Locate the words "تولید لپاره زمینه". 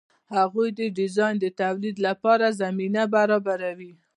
1.61-3.03